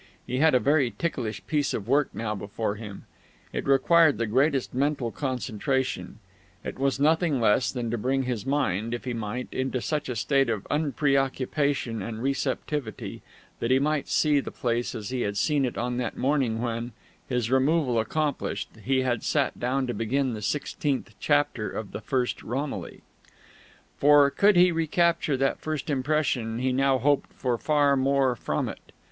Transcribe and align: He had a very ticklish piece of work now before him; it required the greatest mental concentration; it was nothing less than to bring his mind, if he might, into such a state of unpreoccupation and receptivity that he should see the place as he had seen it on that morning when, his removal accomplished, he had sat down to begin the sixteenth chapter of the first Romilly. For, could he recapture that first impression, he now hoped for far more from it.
He 0.25 0.39
had 0.39 0.55
a 0.55 0.59
very 0.59 0.89
ticklish 0.89 1.45
piece 1.45 1.75
of 1.75 1.87
work 1.87 2.09
now 2.11 2.33
before 2.33 2.73
him; 2.73 3.05
it 3.53 3.67
required 3.67 4.17
the 4.17 4.25
greatest 4.25 4.73
mental 4.73 5.11
concentration; 5.11 6.17
it 6.63 6.79
was 6.79 6.99
nothing 6.99 7.39
less 7.39 7.71
than 7.71 7.91
to 7.91 7.99
bring 7.99 8.23
his 8.23 8.43
mind, 8.43 8.95
if 8.95 9.05
he 9.05 9.13
might, 9.13 9.47
into 9.51 9.79
such 9.79 10.09
a 10.09 10.15
state 10.15 10.49
of 10.49 10.65
unpreoccupation 10.71 12.01
and 12.01 12.23
receptivity 12.23 13.21
that 13.59 13.69
he 13.69 13.77
should 13.79 14.07
see 14.07 14.39
the 14.39 14.49
place 14.49 14.95
as 14.95 15.11
he 15.11 15.21
had 15.21 15.37
seen 15.37 15.65
it 15.65 15.77
on 15.77 15.97
that 15.97 16.17
morning 16.17 16.63
when, 16.63 16.93
his 17.29 17.51
removal 17.51 17.99
accomplished, 17.99 18.69
he 18.83 19.01
had 19.01 19.21
sat 19.21 19.59
down 19.59 19.85
to 19.85 19.93
begin 19.93 20.33
the 20.33 20.41
sixteenth 20.41 21.13
chapter 21.19 21.69
of 21.69 21.91
the 21.91 22.01
first 22.01 22.41
Romilly. 22.41 23.01
For, 23.97 24.31
could 24.31 24.55
he 24.55 24.71
recapture 24.71 25.37
that 25.37 25.59
first 25.61 25.91
impression, 25.91 26.57
he 26.57 26.73
now 26.73 26.97
hoped 26.97 27.31
for 27.33 27.55
far 27.59 27.95
more 27.95 28.35
from 28.35 28.67
it. 28.67 28.91